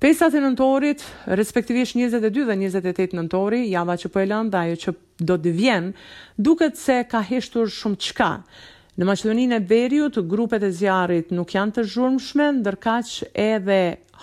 [0.00, 1.02] Pesat e nëntorit,
[1.36, 4.92] respektivisht 22 dhe 28 nëntori, java që po e lënë dhe ajo që
[5.28, 5.90] do të vjen,
[6.40, 8.28] duket se ka heshtur shumë çka.
[8.96, 13.12] Në Maqedoninë e Veriut, grupet e zjarrit nuk janë të zhurmshme, ndërkaq
[13.44, 13.78] edhe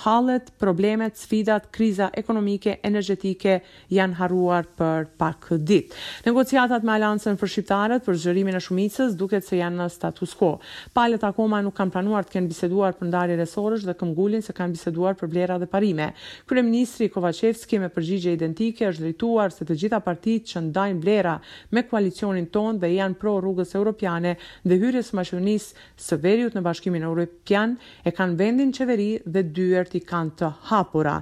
[0.05, 3.57] hallet, problemet, sfidat, kriza ekonomike, energjetike
[3.93, 5.95] janë harruar për pak ditë.
[6.27, 10.51] Negociatat me Aliancën për shqiptarët për zgjerimin e shumicës duket se janë në status quo.
[10.95, 14.53] Palët akoma nuk kanë planuar të kenë biseduar për ndarjen e sorrës dhe këmbgulin se
[14.57, 16.11] kanë biseduar për vlera dhe parime.
[16.49, 21.37] Kryeministri Kovacevski me përgjigje identike është drejtuar se të gjitha partitë që ndajnë vlera
[21.73, 26.61] me koalicionin ton dhe janë pro rrugës europiane dhe hyrjes së Maqedonisë së Veriut në
[26.65, 27.73] Bashkimin Evropian
[28.07, 31.15] e kanë vendin qeveri dhe dyer ti kanë të hapura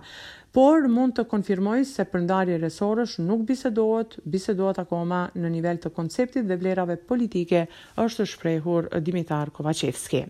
[0.55, 6.45] por mund të konfirmoj se përndarje resorësh nuk bisedohet, bisedohet akoma në nivel të konceptit
[6.47, 7.65] dhe vlerave politike
[7.99, 10.21] është shprehur Dimitar Kovacevski.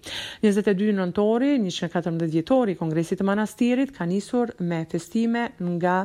[0.42, 5.46] 22 nëntori, 114 djetori, Kongresit të Manastirit ka njësur me festime
[5.76, 6.00] nga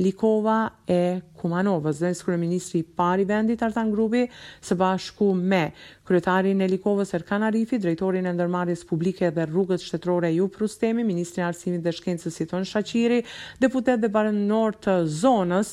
[0.00, 0.56] Likova
[0.88, 1.02] e
[1.36, 4.24] Kumanova, zënës kërë ministri pari vendit artan grubi,
[4.70, 5.66] së bashku me
[6.06, 11.44] kryetarin e Likovës Serkan Arifi, drejtorin e ndërmaris publike dhe rrugët shtetrore ju prustemi, ministrin
[11.50, 15.72] arsimit dhe shkencës i tonë deputet dhe barënor të zonës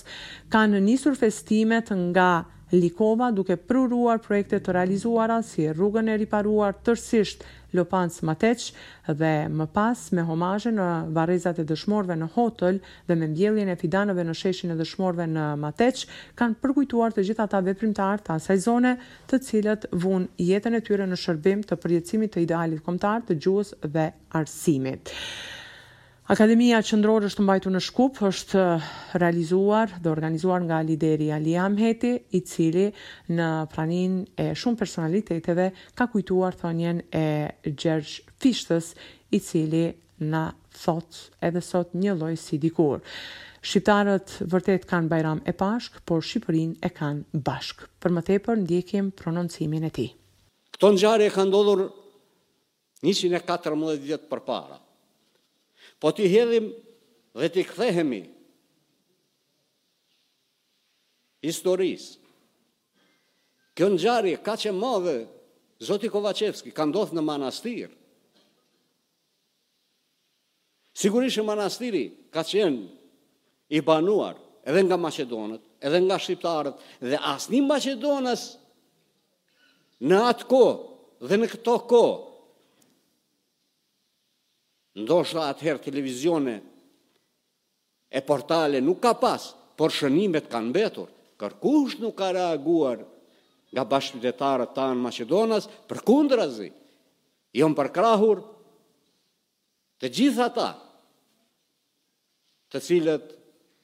[0.53, 2.31] kanë njësur festimet nga
[2.73, 7.44] Likova duke pruruar projekte të realizuara si rrugën e riparuar tërsisht
[7.77, 8.66] Lopanc Mateq
[9.19, 13.77] dhe më pas me homazhe në varrezat e dëshmorëve në Hotel dhe me mbjelljen e
[13.83, 16.02] fidanëve në sheshin e dëshmorëve në Mateq
[16.41, 18.95] kanë përkujtuar të gjithë ata veprimtar të asaj zone
[19.30, 23.75] të cilët vun jetën e tyre në shërbim të përjetësimit të idealit kombëtar të gjuhës
[23.85, 24.09] dhe
[24.41, 25.13] arsimit.
[26.31, 28.61] Akademia Qendrore është mbajtur në Shkup, është
[29.19, 32.85] realizuar dhe organizuar nga lideri Aliam Heti, i cili
[33.27, 35.66] në praninë e shumë personaliteteve
[35.99, 37.25] ka kujtuar thonjen e
[37.67, 38.94] Gjergj Fishtës,
[39.35, 39.83] i cili
[40.23, 40.45] na
[40.78, 43.03] thot edhe sot një lloj si dikur.
[43.59, 47.84] Shqiptarët vërtet kanë bajram e pashk, por Shqipërinë e kanë bashk.
[48.00, 50.09] Për më tepër ndjekim prononcimin e tij.
[50.78, 51.84] Kto ngjarje ka ndodhur
[53.11, 54.79] 114 vjet përpara
[56.03, 56.66] po t'i hedhim
[57.40, 58.22] dhe t'i kthehemi
[61.47, 62.18] historisë.
[63.75, 65.16] Kjo gjari ka që madhe,
[65.84, 67.90] Zoti Kovacevski, ka ndodhë në manastir.
[71.00, 72.03] Sigurisht në manastiri
[72.35, 74.38] ka qenë i banuar
[74.68, 76.78] edhe nga Macedonët, edhe nga Shqiptarët,
[77.12, 78.46] dhe asni Macedonës
[80.09, 80.64] në atë ko
[81.30, 82.06] dhe në këto ko,
[84.95, 86.53] ndoshtë atëherë televizione
[88.13, 89.41] e portale nuk ka pas,
[89.77, 91.07] por shënimet kanë mbetur.
[91.41, 92.99] Kërkush nuk ka reaguar
[93.73, 96.69] nga bashkëtetarët ta në Macedonas, për kundrazi,
[97.57, 98.37] jonë përkrahur
[99.99, 100.69] të gjitha ta,
[102.69, 103.33] të cilët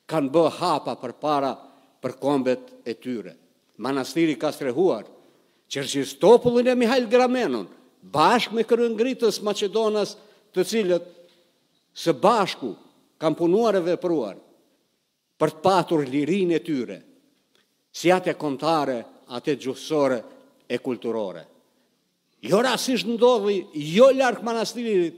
[0.10, 1.52] kanë bë hapa për para
[2.06, 3.34] për kombet e tyre.
[3.82, 5.06] Manastiri ka strehuar,
[5.72, 7.66] qërqistopullin e Mihail Gramenon,
[8.02, 10.16] bashkë me kërëngritës Macedonas,
[10.54, 11.10] të cilët
[12.00, 12.74] së bashku
[13.22, 14.38] kam punuar e vepruar
[15.40, 16.98] për të patur lirin e tyre,
[17.96, 18.98] si atë e kontare,
[19.36, 20.18] atë e gjusore
[20.74, 21.44] e kulturore.
[22.50, 23.60] Jo rasisht ndodhi,
[23.96, 25.16] jo larkë manastirit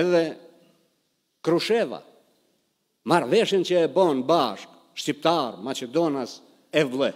[0.00, 0.22] edhe
[1.46, 2.00] Krusheva,
[3.06, 6.30] marveshen që e bon bashk, Shqiptar, Macedonas,
[6.72, 7.10] e vle.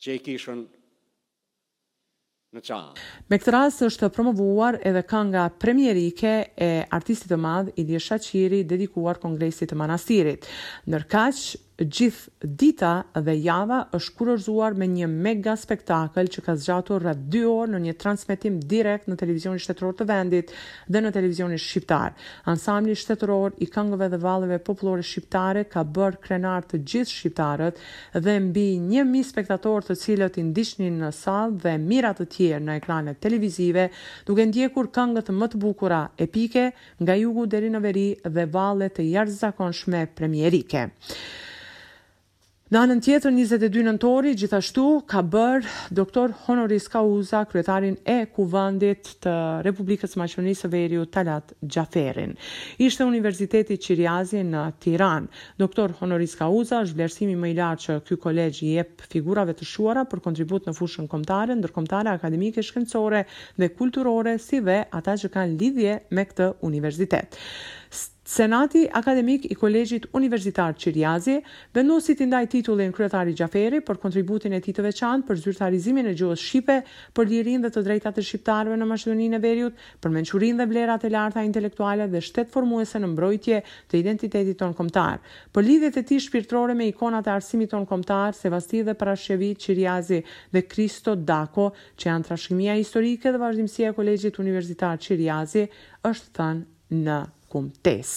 [0.00, 0.60] që i kishën
[2.56, 2.92] në qanë.
[3.30, 8.64] Me këtë rast është promovuar edhe ka nga premierike e artistit të madhë, Ilje Shachiri,
[8.66, 10.48] dedikuar Kongresit të Manastirit.
[10.90, 12.88] Nërkaqë, gjithë dita
[13.24, 17.80] dhe java është kurorzuar me një mega spektakl që ka zgjatur rreth 2 orë në
[17.86, 20.52] një transmitim direkt në televizionin shtetëror të vendit
[20.92, 22.12] dhe në televizionin shqiptar.
[22.52, 27.80] Ansambli shtetëror i këngëve dhe valeve populore shqiptare ka bërë krenar të gjithë shqiptarët
[28.20, 32.64] dhe mbi një mi spektator të cilët i ndiqnin në salë dhe mirat të tjerë
[32.68, 33.88] në ekranet televizive
[34.28, 36.68] duke ndjekur këngët më të bukura epike
[37.00, 40.90] nga jugu deri në veri dhe valle të jashtëzakonshme premierike.
[42.70, 45.64] Në anën tjetër 22 nëntori gjithashtu ka bër
[45.98, 49.32] doktor honoris causa kryetarin e Kuvendit të
[49.66, 52.36] Republikës së Maqedonisë së Veriut Talat Gjaferin.
[52.86, 55.26] Ishte Universiteti Qiriazi në Tiranë.
[55.58, 59.66] Doktor honoris causa është vlerësimi më i lartë që ky kolegj i jep figurave të
[59.72, 63.24] shuara për kontribut në fushën kombëtare, ndërkombëtare, akademike, shkencore
[63.58, 67.34] dhe kulturore, si dhe ata që kanë lidhje me këtë universitet.
[68.30, 71.32] Senati Akademik i Kolegjit Universitar Qiriazi
[71.74, 76.12] vendosi të ndaj titullin kryetari Gjaferi për kontributin e tij të veçantë për zyrtarizimin e
[76.20, 76.76] gjuhës shqipe,
[77.18, 81.06] për lirinë dhe të drejtat e shqiptarëve në Maqedoninë e Veriut, për mençurinë dhe vlerat
[81.08, 83.58] e larta intelektuale dhe shtet formuese në mbrojtje
[83.90, 85.18] të identitetit ton kombëtar.
[85.50, 90.20] Për lidhjet e tij shpirtërore me ikonat e arsimit ton kombëtar, Sevasti dhe Parashevi Qiriazi
[90.54, 95.66] dhe Kristo Dako, që janë trashëgimia historike dhe vazhdimësia e Kolegjit Universitar Qiriazi,
[96.12, 97.20] është thënë në
[97.52, 98.12] kumtes.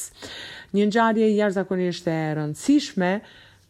[0.74, 3.10] Një ngjarje jashtëzakonisht e rëndësishme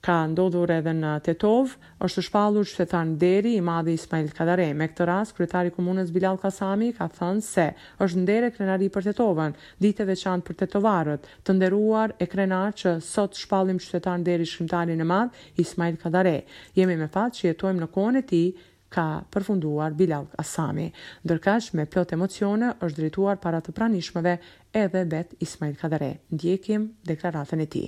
[0.03, 4.65] ka ndodhur edhe në Tetov, është shpallur shfetan deri i madhi Ismail Kadare.
[4.75, 7.69] Me këtë rast, kryetari i komunës Bilal Kasami ka thënë se
[8.03, 12.97] është ndere krenari për Tetovën, ditë e veçantë për Tetovarët, të nderuar e krenar që
[13.07, 16.41] sot shpallim shfetan deri shkrimtarin e madh Ismail Kadare.
[16.75, 18.53] Jemi me fat që jetojmë në kohën e tij,
[18.93, 20.87] ka përfunduar Bilal Asami,
[21.25, 24.35] ndërkash me plot emocione është drejtuar para të pranishmëve
[24.83, 26.11] edhe bet Ismail Kadare.
[26.33, 27.83] Ndjekim deklaratën e ti.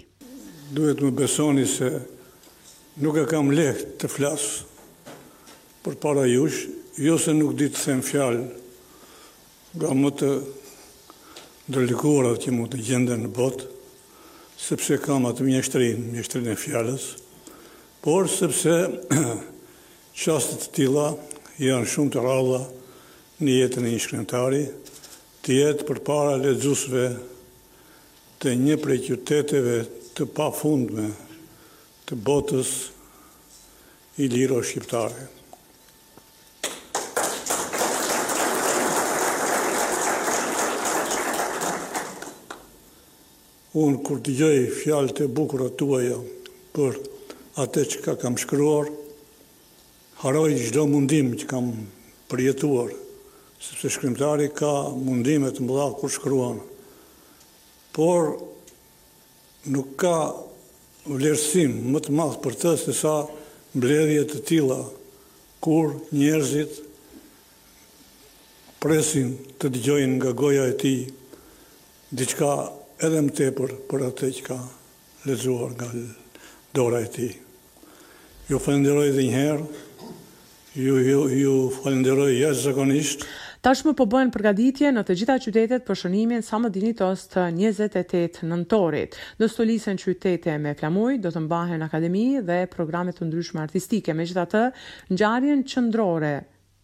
[0.73, 1.91] Duhet më besoni se
[3.03, 4.47] nuk e kam leht të flas
[5.85, 6.65] për para jush,
[6.97, 8.43] jo se nuk di të them fjalë
[9.75, 10.31] nga më të
[11.69, 13.65] ndërlikurat që mund të gjende në botë,
[14.61, 17.09] sepse kam atë mjeshtrin, mjeshtrin e fjales,
[18.05, 18.75] por sepse
[20.15, 21.05] Qastet të tila
[21.59, 22.59] janë shumë të ralla
[23.45, 24.61] një jetën e një shkrimtari,
[25.43, 27.01] të jetë për para ledzusve
[28.41, 29.75] të një prej qyteteve
[30.15, 31.09] të pa fundme
[32.07, 32.71] të botës
[34.23, 35.27] i liro shqiptare.
[43.83, 46.21] Unë kur të gjëj fjallë të bukura tuaja
[46.75, 47.01] për
[47.65, 48.87] atë që ka kam shkruar,
[50.25, 51.67] haroj gjdo mundim që kam
[52.31, 52.87] përjetuar,
[53.61, 56.57] sepse shkrimtari ka mundimet të dha kur shkruan,
[57.93, 58.31] por
[59.75, 60.15] nuk ka
[61.05, 63.13] vlerësim më të madhë për të se sa
[63.77, 64.79] mbledhje të tila,
[65.61, 66.81] kur njerëzit
[68.81, 70.95] presin të digjojnë nga goja e ti,
[72.17, 72.49] diçka
[73.05, 74.57] edhe më tepër për atë që ka
[75.29, 75.93] lezuar nga
[76.75, 77.31] dora e ti.
[78.45, 79.63] Ju falenderoj dhe njëherë,
[80.77, 83.23] ju, ju, ju falenderoj jashtë zakonisht.
[83.65, 88.45] Tashmë po bëhen përgatitje në të gjitha qytetet për shënimin sa më dinitos të 28
[88.51, 89.17] nëntorit.
[89.41, 94.13] Në stolisen qytete me flamuj, do të mbahen akademi dhe programet të ndryshme artistike.
[94.13, 94.65] Me gjitha të,
[95.17, 96.35] njarjen qëndrore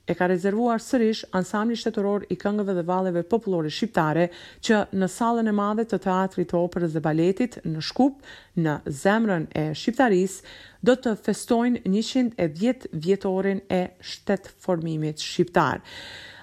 [0.09, 4.27] e ka rezervuar sërish ansambli shtetëror i këngëve dhe valeve popullore shqiptare
[4.65, 8.17] që në sallën e madhe të teatrit të operës dhe baletit në Shkup,
[8.65, 10.39] në zemrën e shqiptaris,
[10.85, 13.81] do të festojnë 110 vjetorin e
[14.11, 15.83] shtetë formimit shqiptar.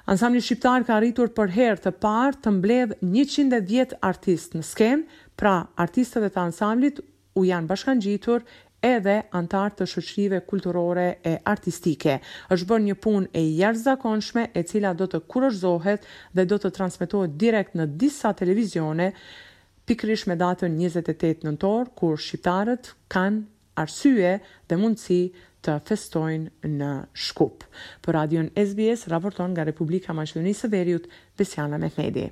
[0.08, 5.04] Ansambli shqiptar ka arritur për herë të parë të mbledh 110 artist në skenë,
[5.38, 6.98] pra artistëve të ansamblit
[7.38, 8.40] u janë bashkangjitur
[8.86, 12.18] edhe antar të shoqërive kulturore e artistike.
[12.54, 16.06] Është bërë një punë e jashtëzakonshme e cila do të kurorzohet
[16.38, 19.10] dhe do të transmetohet direkt në disa televizione
[19.88, 23.44] pikrish me datën 28 nëntor, kur shqiptarët kanë
[23.82, 24.34] arsye
[24.68, 25.20] dhe mundësi
[25.64, 26.92] të festojnë në
[27.26, 27.64] Shkup.
[28.02, 31.08] Për radion SBS, raporton nga Republika Maqedonisë Veriut,
[31.38, 32.28] Besjana Mehmedi.